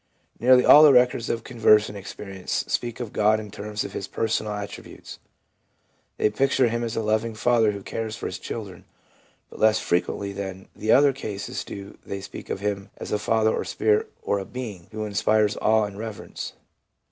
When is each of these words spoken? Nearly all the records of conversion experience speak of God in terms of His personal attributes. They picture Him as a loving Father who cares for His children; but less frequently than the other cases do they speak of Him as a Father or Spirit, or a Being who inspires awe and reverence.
Nearly 0.39 0.65
all 0.65 0.81
the 0.81 0.91
records 0.93 1.29
of 1.29 1.43
conversion 1.43 1.95
experience 1.95 2.65
speak 2.67 2.99
of 2.99 3.13
God 3.13 3.39
in 3.39 3.51
terms 3.51 3.83
of 3.83 3.93
His 3.93 4.07
personal 4.07 4.51
attributes. 4.53 5.19
They 6.17 6.31
picture 6.31 6.69
Him 6.69 6.83
as 6.83 6.95
a 6.95 7.03
loving 7.03 7.35
Father 7.35 7.71
who 7.73 7.83
cares 7.83 8.15
for 8.15 8.25
His 8.25 8.39
children; 8.39 8.85
but 9.51 9.59
less 9.59 9.77
frequently 9.79 10.33
than 10.33 10.69
the 10.75 10.91
other 10.91 11.13
cases 11.13 11.63
do 11.63 11.99
they 12.03 12.19
speak 12.21 12.49
of 12.49 12.61
Him 12.61 12.89
as 12.97 13.11
a 13.11 13.19
Father 13.19 13.53
or 13.55 13.63
Spirit, 13.63 14.11
or 14.23 14.39
a 14.39 14.43
Being 14.45 14.87
who 14.91 15.05
inspires 15.05 15.55
awe 15.57 15.83
and 15.83 15.99
reverence. 15.99 16.53